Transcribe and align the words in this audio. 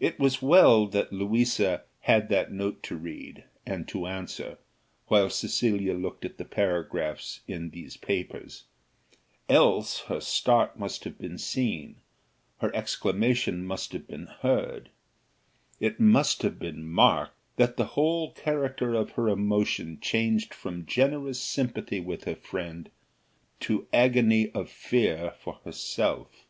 It 0.00 0.18
was 0.18 0.40
well 0.40 0.86
that 0.86 1.12
Louisa 1.12 1.82
had 2.00 2.30
that 2.30 2.50
note 2.50 2.82
to 2.84 2.96
read, 2.96 3.44
and 3.66 3.86
to 3.88 4.06
answer, 4.06 4.56
while 5.08 5.28
Cecilia 5.28 5.92
looked 5.92 6.24
at 6.24 6.38
the 6.38 6.46
paragraphs 6.46 7.40
in 7.46 7.68
these 7.68 7.98
papers; 7.98 8.64
else 9.50 10.04
her 10.04 10.22
start 10.22 10.78
must 10.78 11.04
have 11.04 11.18
been 11.18 11.36
seen, 11.36 11.96
her 12.60 12.74
exclamation 12.74 13.62
must 13.66 13.92
have 13.92 14.06
been 14.08 14.28
heard: 14.40 14.88
it 15.80 16.00
must 16.00 16.40
have 16.40 16.58
been 16.58 16.86
marked, 16.88 17.36
that 17.56 17.76
the 17.76 17.88
whole 17.92 18.30
character 18.32 18.94
of 18.94 19.10
her 19.10 19.28
emotion 19.28 19.98
changed 20.00 20.54
from 20.54 20.86
generous 20.86 21.38
sympathy 21.42 22.00
with 22.00 22.24
her 22.24 22.36
friend, 22.36 22.90
to 23.60 23.86
agony 23.92 24.50
of 24.52 24.70
fear 24.70 25.34
for 25.42 25.56
herself. 25.66 26.46